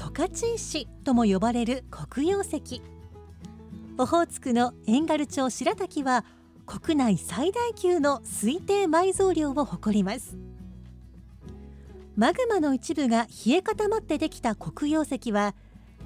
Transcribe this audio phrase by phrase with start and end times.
[0.00, 2.80] 十勝石とも呼ばれる黒曜石。
[3.98, 6.24] オホーツクの遠軽町白滝は
[6.64, 10.38] 国内最大級の推定埋蔵量を誇ります。
[12.16, 15.54] マグマの一部が冷え固まってできた黒曜石は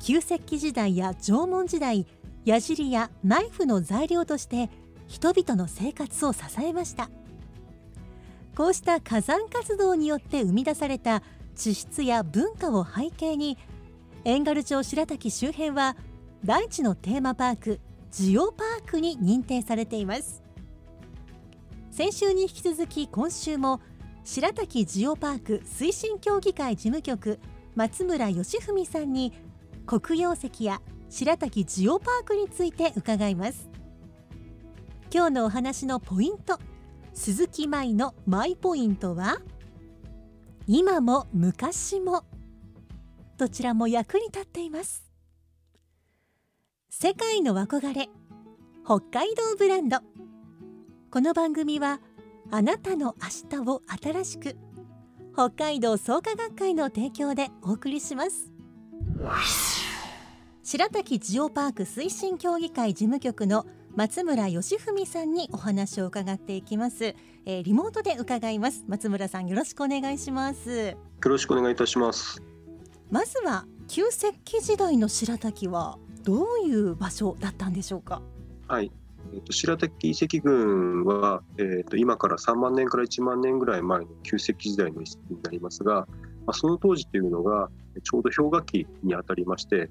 [0.00, 2.04] 旧石器時代や縄文時代
[2.44, 4.70] 矢尻やナイフの材料として
[5.06, 7.10] 人々の生活を支えました。
[8.56, 11.22] こうした火山活動によって生み出された
[11.54, 13.56] 地質や文化を背景に
[14.24, 15.96] 遠軽町白滝周辺は
[16.46, 17.80] 大地のテーマパーク
[18.10, 20.42] ジオパークに認定されています。
[21.90, 23.82] 先週に引き続き今週も
[24.24, 27.38] 白滝ジオパーク推進協議会事務局
[27.74, 29.34] 松村義文さんに
[29.84, 33.68] 黒曜石や白滝ジオパークについて伺います。
[35.12, 36.58] 今日のお話のポイント
[37.12, 39.42] 鈴木舞のマイポイントは
[40.66, 42.24] 今も昔も
[43.36, 45.04] どちらも役に立っています。
[46.88, 48.08] 世界の憧れ
[48.84, 49.98] 北海道ブランド。
[51.10, 52.00] この番組は
[52.52, 54.56] あなたの明日を新しく
[55.32, 58.52] 北海道創価学会の提供でお送りします。
[60.62, 63.66] 白滝ジオパーク推進協議会事務局の
[63.96, 67.14] 松村義文さんにお話を伺っていきます、
[67.46, 68.84] えーリモートで伺います。
[68.86, 70.70] 松村さんよろしくお願いします。
[70.90, 72.53] よろしくお願いいたします。
[73.10, 78.22] まずは旧石器時代の白滝はどういう場所だったんでしょうか？
[78.68, 78.90] はい。
[79.32, 86.06] えっと白滝遺跡群は、えっと今から3万年から1万年ぐらい前の旧石器時代の遺跡になりますが、
[86.46, 89.90] まあ、その当時というのがえちょうど氷河期にあたりまして、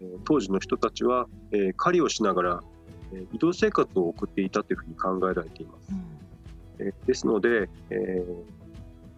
[0.00, 2.60] えー当時の人たちは、えー狩りをしながら、
[3.12, 5.92] えー移動生活を送っていたというふうに考えられています。
[6.78, 8.63] えーですので、えー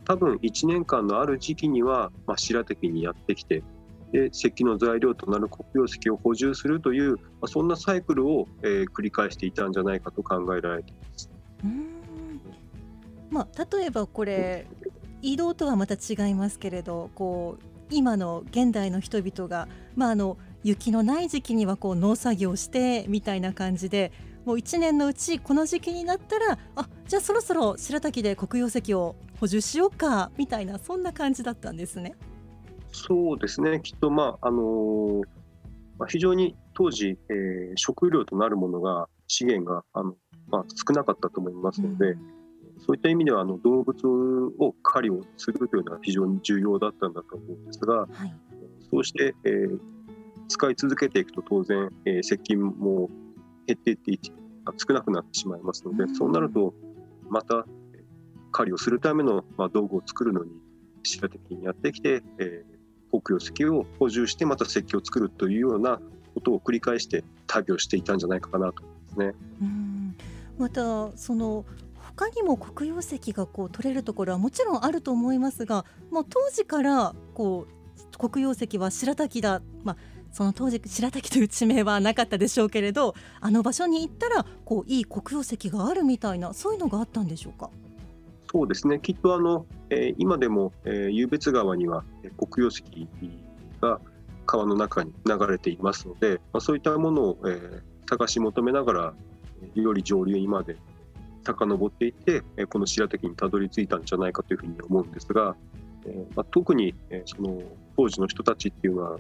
[0.07, 3.63] 多分1年間のある時期には、まあ、白滝にやってきて
[4.13, 11.31] で石器の材料となる黒曜石を補充するという、まあ、そんなサイクルを、えー繰り返していたんじゃないかと考えられています。
[11.65, 11.97] うん
[13.31, 14.67] まあ例えばこれ
[15.23, 24.13] 移動とはまた違いますけれどこう今の現代の人々が、まあ、あの雪のない時期にはこう農作業してみたいな感じで
[24.45, 32.15] もう1年のうちこの時期になったらあじゃあそろそろ白滝で黒曜石を補充しようかみたいなそんな感じだったんですね。
[32.93, 33.81] そうですね。
[33.83, 35.23] きっと、まああのー
[35.99, 40.15] まあ、非常に当時、えー食料となるものが資源があの、
[40.49, 42.17] まあ、少なかったと思いますので、
[42.79, 43.95] そういった意味ではあの動物
[44.59, 48.33] を狩りをするというのは非常に重要だったんだと思うんですが、はい。
[48.91, 49.79] そうして、えー
[50.49, 53.11] 使い続けていくと当然、えー石鹸も
[53.67, 54.13] 減っていって
[54.77, 56.15] 少なくなってしまいますので、うん。
[56.15, 56.73] そうなると
[57.29, 57.67] またえー
[58.57, 60.51] 狩りをするための、まあ、道具を作るのに
[61.03, 62.77] 白滝にやってきて、えー
[63.13, 66.01] 黒曜石を補充してまた石器を作るというような
[66.35, 69.35] ことを繰り返して旅をしていたんじゃないかなと思いますね。
[69.63, 70.17] うん
[70.59, 79.97] またその他にも黒曜石がこう取れるところはもちろんあると思いますがもう当時からこう黒曜石は白滝だ、まあ、
[80.33, 87.71] その当時白滝という地名はなかったでしょうけれどあの場所に行ったらこういい黒曜石があるみたいなそういうのがあったんでしょうか？
[88.51, 88.99] そうですね。
[89.01, 92.05] きっとあの、えー今でも、えー、湧別川には
[92.51, 92.83] 黒曜石
[93.81, 94.01] が
[94.47, 99.15] 川の中に流れていますので、まあ、そういったものを、えー探し求めながら
[99.75, 100.77] より上流にまで
[101.45, 105.57] 遡っていって、この白滝にたどり着いたんじゃないかというふうに思うんですが、
[106.05, 107.61] えーまあ、特に、えその
[107.97, 109.19] 当時の人たちっていうのは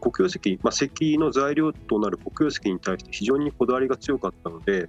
[0.00, 4.88] 黒曜石、まあ、石の材料となる黒曜石に対して非常にこだわりが強かったので、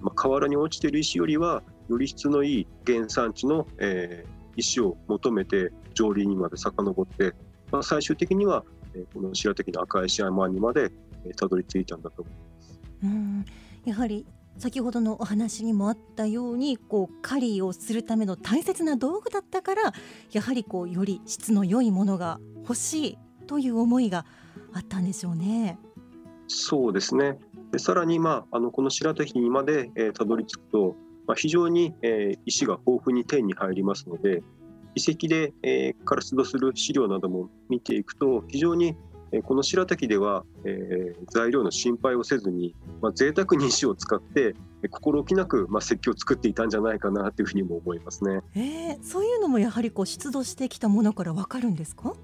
[0.00, 7.32] まあ、河原に落ちている石よりはより質のいい原産地の、えー石を求めて上流にまで遡って、
[7.70, 8.64] まあ、最終的には
[8.94, 10.92] えーこの白滝の赤石山にまで
[11.24, 12.80] えーたどり着いたんだと思います。
[13.02, 13.44] うん
[13.86, 14.26] やはり
[14.58, 19.94] 先ほどのお話にもあったようにこう狩りをするための大切な道具だったから
[20.30, 24.26] やはりこうより質の良いものが欲しいという思いが
[24.74, 25.78] あったんでしょうね。
[26.46, 27.38] そうですね。
[27.70, 30.96] でさらに、まあ、あのこの白滝にまで、えーたどり着くと、
[31.26, 34.42] まあ、非常に、えー石が豊富に手に入りますので
[34.94, 38.96] 遺跡で、えーから出土する資料なども見ていくと非常に、
[39.30, 48.40] えーこの白滝では、えー材料の心配をせずに、まあ、贅沢に石を使ってえー心置きなく、まあ、石器を作っていたんじゃないかなというふうにも思いますね。
[48.56, 52.14] えー、そういうのもやはりこう出土してきたものからわかるんですか？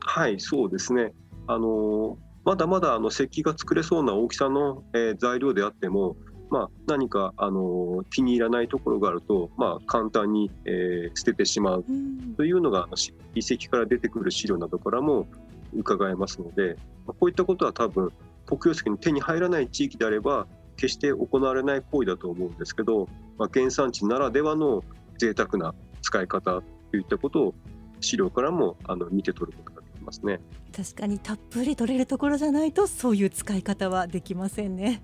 [0.00, 1.12] はい、そうですね。
[1.46, 2.16] あのー
[2.46, 6.16] まだまだあの石器が作れそうな大きさの、えー材料であっても、
[6.54, 12.88] まあ、何か、あのー気に入らないところがあると、まあ、簡単に、えー捨ててしまううんというのが
[13.34, 15.26] 遺跡から出てくる資料などからも
[15.74, 18.12] 伺えますので、まあこういったことは多分
[18.46, 20.46] 黒曜石の手に入らない地域であれば
[20.76, 24.84] 決して行われない行為だと思うんですけど、まあ、原産地ならではの
[25.18, 26.62] 贅沢な使い方
[26.92, 27.54] といったことを
[28.00, 30.38] 資料からもあの見て取ることができますね。
[30.76, 35.02] 確かにたっぷり取れるところじゃないとそういう使い方はできませんね。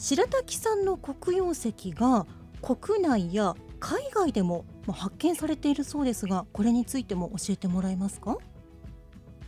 [0.00, 2.26] 白滝産の黒曜石が
[2.62, 8.38] 国内や海外でもまあ発見されているそうですがこれについても教えてもらえますか？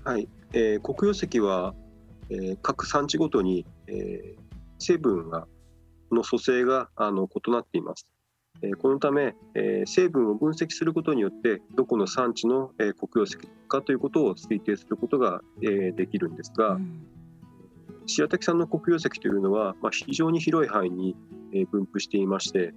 [0.05, 1.75] はい、えー黒曜石は、
[2.29, 4.43] えー各産地ごとに、えー
[4.79, 5.47] 成分が
[6.11, 8.07] の組成があの異なっています。
[8.61, 13.39] えーこのため、えー成分を分析することによってどこの産地の、えー黒曜石
[13.69, 17.07] かということを推定することが、えーできるんですが、うん
[18.07, 21.17] 白滝産の黒曜石というのは、まあ、非常に広い範囲に
[21.53, 22.75] えー分布していまして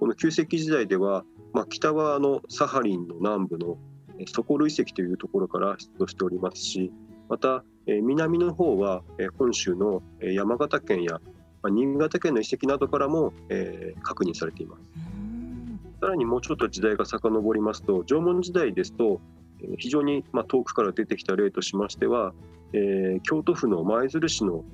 [0.00, 3.78] この旧石器時代では、まあ、北はあのサハリンの南部の
[4.18, 6.92] えーソコル遺跡というところから出土しておりますし
[7.28, 11.20] またえー南の方はえー本州のえー山形県や
[11.62, 14.90] まあ新潟県の遺跡などからもえー確認されています。
[14.96, 19.20] うんさらにもうちょっと時代が遡りますと縄文時代ですと
[19.60, 22.34] えー非常にまあ遠くから出てきた例としましては、
[22.74, 24.64] えー京都府の舞鶴市の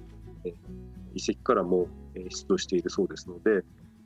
[1.14, 3.62] 遺跡からも出土しているそうですので、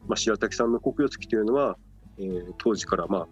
[0.09, 1.79] まあ、白滝産の黒曜石というのは、
[2.19, 3.29] えー当時からまあ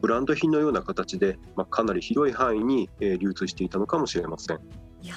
[0.00, 4.58] ブランド品のような形で、まあ、かなり広い範囲に流通していたのかもしれません。
[5.00, 5.14] いや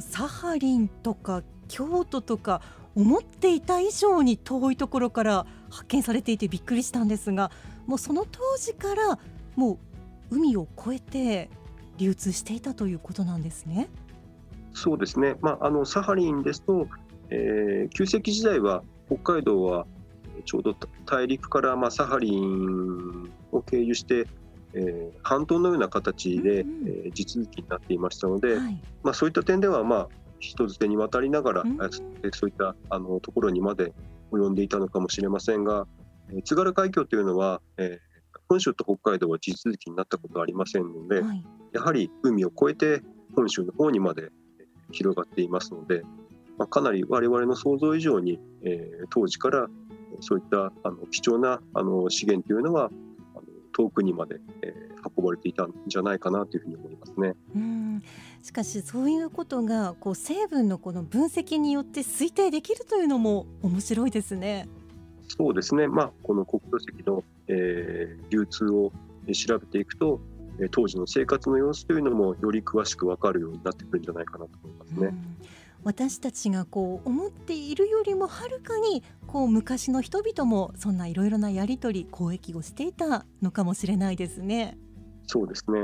[0.00, 2.62] サハリンとか京都とか
[2.94, 7.50] 思っていた以上に遠いところから発見されていてびっくりしたんですが
[7.86, 9.18] もうその当時から
[9.54, 9.78] も
[10.30, 11.50] う海を越えて
[11.96, 13.88] 流通していたということなんですね。
[14.78, 16.86] そうですね、まあ、あのサハリンですと、
[17.30, 19.86] えー旧石器時代は北海道は
[20.36, 24.26] えーちょうど大陸からまあサハリンを経由して、
[24.74, 26.88] えー半島のような形で、うんうん。
[26.88, 30.08] えー地続きになっていましたので、はい、まあ、そういった点では、まあ、
[30.38, 33.92] 人づてに渡りながら、うんえーそういったあのところにまで
[34.30, 35.86] 及んでいたのかもしれませんが、
[36.30, 38.08] えー津軽海峡というのは、えー
[38.48, 43.04] 本州と北海道は地続きになったことはありませんので、はい、やはり海を越えて
[43.36, 44.30] 本州の方にまでえー
[44.92, 46.02] 広がっていますので、
[46.56, 49.68] まあ、かなり我々の想像以上に、えー当時から
[50.12, 52.90] えーそういったあの貴重なあの資源というのは
[53.34, 53.42] あの
[53.76, 57.34] 遠くにまで、えー運ばれていたんじゃないかなというふうに思いますね。
[57.54, 58.02] うん
[58.42, 64.68] しかしそういうことがこう成分のこの分析によって推定できるというのも面白いですね。
[65.28, 68.92] そうですね、まあ、この黒曜石の、えー流通を
[69.26, 70.37] えー調べていくと、えー
[70.70, 75.06] 当時の生活の様子というのもより詳しく分かるようになってくるんじゃないかなと思いますね。
[75.06, 75.36] うん
[75.84, 84.76] 私たちがこう思っているよりもはるかにこう昔の人々もそんないろいろなやり取り交易をしていたのかもしれないですね。
[85.28, 85.78] そうですね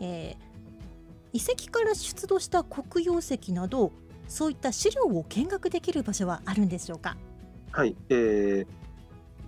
[0.00, 3.90] えー遺跡から出土した黒曜石など
[4.28, 7.16] そういった資料を見学できる場所はあるんでしょうか？
[7.72, 8.66] はい、えー、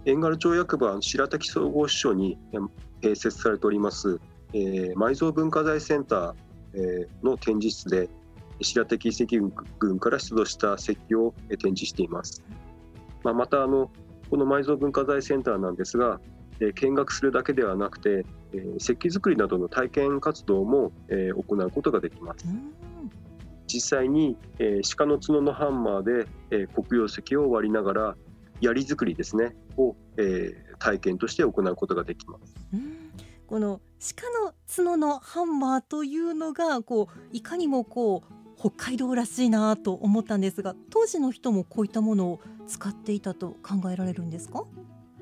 [0.04, 2.68] 遠軽町役場白滝総合支所にえー
[3.00, 4.20] 併設されております、
[4.52, 6.34] えー埋蔵文化財センター、
[6.74, 8.08] えーの展示室で
[8.60, 9.36] 白滝遺跡
[9.78, 12.42] 群から出土した石器をえー展示しています。
[13.22, 13.90] まあ、またあの
[14.30, 16.20] この埋蔵文化財センターなんですが、
[16.60, 22.46] えー見学するだけではなくて、えー石器作りなどの体験活動も、えー行うことができます。
[22.46, 22.72] うん
[23.72, 28.16] 実際に、えー鹿の角のハンマーで、えー黒曜石を割りながら
[28.60, 32.54] 槍作りですねを、えー体験として行うことができます。
[32.74, 33.10] うん。
[33.46, 33.80] この
[34.16, 44.64] 鹿の角のハンマーというのがこういかにもこう北海道らしいなと思ったんですが当時の人もこういったものを使っていたと考えられるんですか？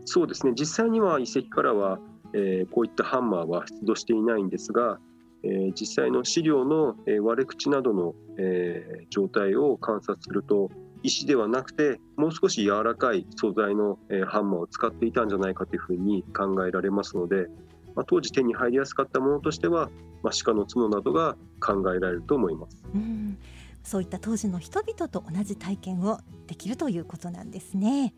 [0.04, 0.52] そうですね。
[0.58, 1.98] 実際には遺跡からは、
[2.34, 4.98] えーこういったハンマーは出土していないんですが、
[5.42, 10.70] えー実際の資料の、えー割れ口などの、えー状態を観察すると
[11.02, 17.48] 石ではなくてもう少し柔らかい素材の、えハンマーを使っていたんじゃないかというふうに考えられますので、
[17.94, 19.90] まあ、当時手に入りやすかったものとしては、
[20.22, 22.82] まあ、鹿の角などが考えられると思います。
[22.94, 23.38] うん、
[23.82, 28.14] そういった当時の人々と同じ体験をできるということなんですね。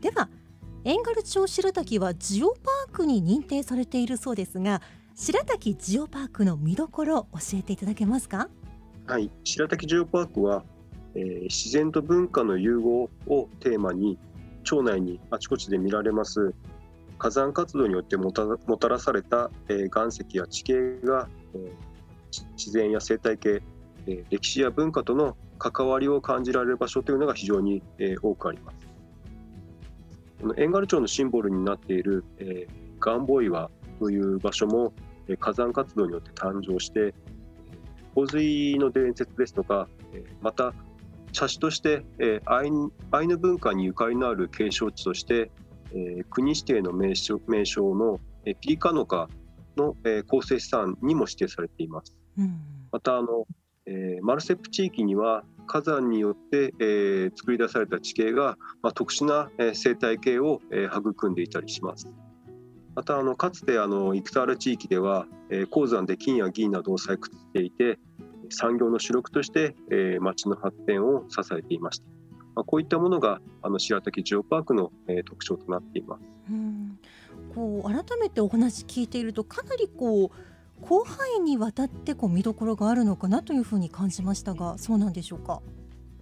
[0.00, 0.28] では
[0.84, 4.82] 遠軽町白滝はジオパークに認定されているそうですが
[5.14, 8.48] 白滝ジオパークの見どころ教えていただけますか？
[9.06, 10.64] はい、白滝ジオパークは、
[11.14, 14.18] えー自然と文化の融合をテーマに
[14.62, 16.54] 町内にあちこちで見られます
[17.18, 21.72] 火山活動によってもたもたらされた、えー岩石や地形が、えー
[22.56, 23.62] 自然や生態系、
[24.06, 28.76] えー歴史や文化との関わりを感じられる場所というのが非常に、えー多くあります。
[30.40, 32.68] この遠軽町のシンボルになっている、えー、
[33.00, 33.70] ガンボ岩
[34.00, 34.94] という場所も、
[35.28, 37.14] えー火山活動によって誕生して
[38.14, 40.72] 洪水の伝説ですとか、えーまた
[41.32, 45.50] 茶師として、えーアイヌ文化にゆかりのある景勝地として、
[45.92, 49.28] えー国指定の名称名称の、えーピリカノカ
[49.76, 52.16] の、えー構成資産にも指定されています。
[52.38, 52.60] うん
[52.92, 53.46] またあの、
[53.86, 62.08] えーマルセップ地域には火山によって、えー作り出された地形が、まあ、特殊な、えー生態系を、えー育んでいたりします。
[62.94, 67.98] またあのかつてあの生田原地域では、えー鉱山で金や銀などを採掘していて
[68.50, 72.04] 産業の主力として、えー町の発展を支えていました。
[72.54, 76.24] まあ、こういったものがあの白滝ジオパークの、えー特徴となっています。
[76.50, 76.98] うん
[77.54, 85.60] こう改めてお話聞いているとかなりこう広範囲にわたってこう見どころがあるのかなというふうに感じましたがそうなんでしょうか？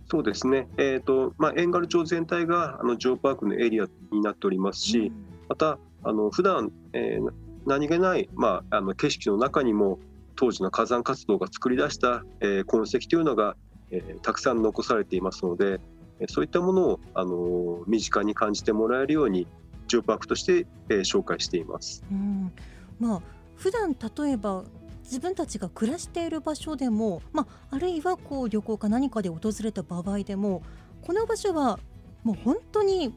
[0.07, 5.11] そうですね、えーとまあ、遠軽町全体があのジオパークのエリアになっておりますし、
[5.49, 7.33] またあの普段、えー
[7.65, 10.01] 何気ない、まあ、あの景色の中にも
[10.35, 13.57] 当時の火山活動が作り出した、えー痕跡というのが、
[13.91, 15.81] えーたくさん残されていますので、
[16.19, 19.47] えそういったものを、あの身近に感じてもらえるように
[19.87, 22.05] ジオパークとして、えー紹介しています。
[22.11, 22.53] うん、
[22.99, 23.23] まあ
[23.55, 24.65] 普段例えば
[25.05, 30.63] 自分たちが暮らしている場所でも、まあ、あるいはこう旅行か何かで訪れた場合でも
[31.03, 31.79] この場所は
[32.23, 33.15] もう本当に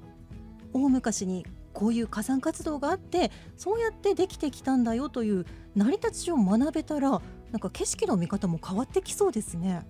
[0.73, 9.85] 大昔にこういう火山活動があってそうやってできてきたんだよという成り立ちを学べたらなんか景色の見方も変わってきそうですね。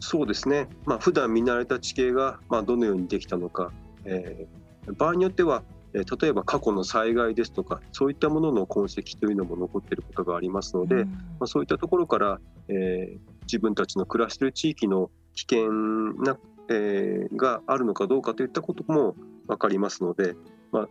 [0.00, 3.72] そうですね、まあ普段見慣れた地形が、まあ、どのようにできたのか、
[4.04, 11.10] えー場合によっては、えー例えば過去の災害ですとかそういったものの痕跡というのも残っていることがありますので、うん。
[11.10, 13.18] まあ、そういったところから、えー
[13.48, 16.36] 自分たちの暮らしている地域の危険な、
[16.68, 19.16] えーがあるのかどうかといったことも
[19.46, 20.36] 分かりますので、
[20.70, 20.88] まあ、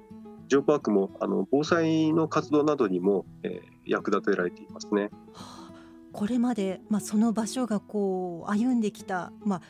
[0.48, 5.10] ジオパークもあの防災の活動などにも、えー役立てられていますね。
[5.34, 5.68] はあ
[6.14, 9.62] これまで、まあ、その場所がこう歩んできた、まあ、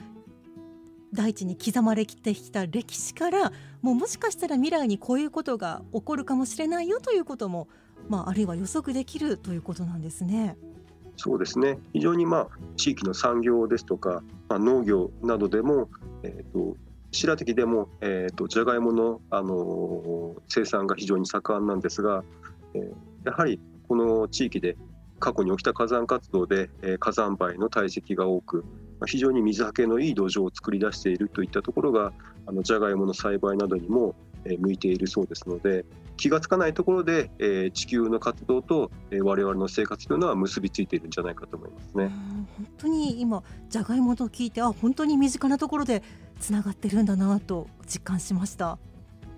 [1.11, 7.67] 大地に刻まれてきた歴史からもうもしかしたら未来にこういうことが起こるかもしれないよということも、
[8.07, 10.55] まあ、あるいは予測できるということなんですね。
[11.17, 15.89] そうですね非常に、まあ、地域の産業ですとか、まあ、農業などでも、
[16.23, 16.77] えー、と
[17.11, 22.23] 白滝でも、えー、とじゃがいもの、あのー生産が非常に盛んなんですが、
[22.73, 22.91] えー
[23.25, 24.77] やはりこの地域で
[25.19, 28.63] 過去に起きた火山活動で、えー火山灰の堆積が多く、
[28.99, 32.13] まあ非常に水はけのいい土壌を作り出しているといったところが
[32.45, 35.85] あのじゃがいもの栽培などにも、えー向いているそうですので
[36.17, 42.11] 気がつかないところで、えー地球の活動と、えー我々の生活というのは結びついているんじゃないかと思いますね。
[42.57, 46.01] 本当に今じゃがいもと聞いてあ本当に身近なところで
[46.37, 48.77] つながってるんだなと実感しました。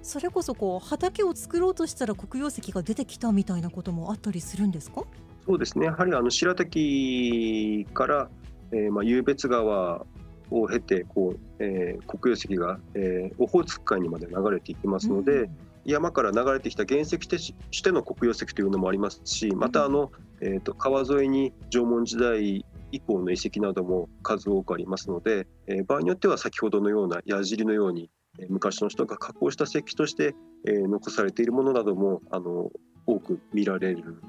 [0.01, 5.03] それこそこう畑を作ろうとしたら黒曜石が出てきたみたいなこともあったりするんですか？
[5.46, 8.29] そうですねやはりあの白滝から、
[8.72, 10.06] えーまあ、湧別川
[10.51, 30.36] を経てこう、えー黒曜石が、えーオホーツク海にまで流れていきますので、うん山から流れてきた原石としての黒曜石というのもありますしまたあの、えー、と川沿いに縄文時代以降の遺跡なども数多くありますので、えー場合によっては先ほどのような矢尻のように、えー昔の人が加工した石器として、
[30.67, 32.72] えー残されているものなどもあの
[33.05, 34.22] 多く見られる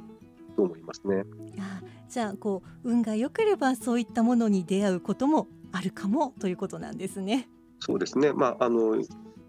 [0.56, 1.24] と思いますね。
[1.58, 7.48] あじゃあこう運が良ければそういったものに出会うこともあるかもということなんですね。
[7.78, 9.02] そうですね、まあ、あの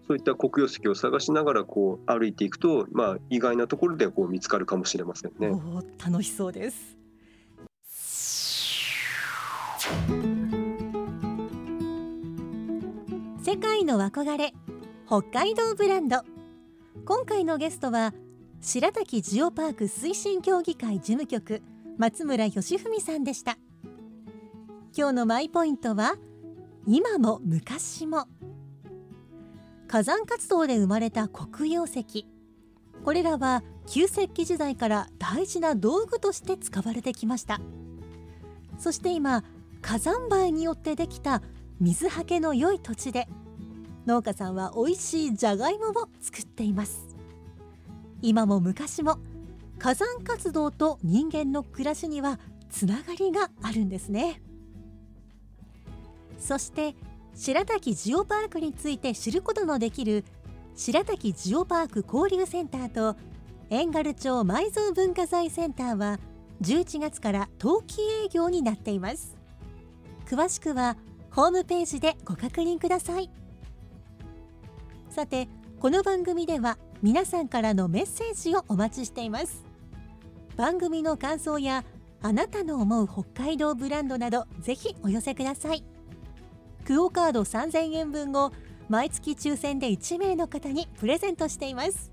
[0.06, 5.52] そういった黒曜石を探しながらこう歩いていくと、まあ、意外なところでこう見つかるかもしれませんね。
[6.04, 7.01] 楽しそうです。
[13.44, 14.54] 世界の憧れ
[15.06, 16.22] 北海道ブランド。
[17.04, 18.14] 今回のゲストは
[18.60, 21.62] 白滝ジオパーク推進協議会事務局
[21.98, 23.58] 松村義文さんでした。
[24.96, 26.14] 今日のマイポイントは
[26.86, 28.26] 今も昔も。
[29.88, 32.26] 火山活動で生まれた黒曜石。
[33.04, 37.60] これらは旧石器時代から大事な道具として使われてきました。
[38.78, 39.44] そして今
[39.82, 41.42] 火山灰によってできた
[41.80, 43.28] 水はけの良い土地で
[44.06, 47.06] 農家さんは美味しいじゃがいもを作っています。
[48.22, 49.18] 今も昔も
[49.78, 52.38] 火山活動と人間の暮らしには
[52.70, 54.40] つながりがあるんですね。
[56.38, 56.94] そして
[57.34, 60.24] 白滝ジオパークについて知ることのできる
[60.76, 63.16] 白滝ジオパーク交流センターと
[63.70, 66.18] 遠軽町埋蔵文化財センターは
[66.62, 69.41] 11月から冬季営業になっています。
[70.32, 70.96] 詳しくは
[71.30, 73.28] ホームページでご確認ください。
[75.10, 75.46] さて
[75.78, 79.62] この番組では皆さんからのメッセージをお待ちしています。
[80.56, 81.84] 番組の感想や
[82.22, 85.84] あなたの思う北海道ブランドなどぜひお寄せください。
[86.86, 88.52] クオカード3000円分を
[88.88, 92.10] 毎月抽選で1名の方にプレゼントしています。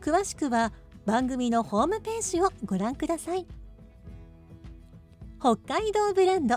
[0.00, 0.72] 詳しくは
[1.04, 3.46] 番組のホームページをご覧ください。
[5.38, 6.56] 北海道ブランド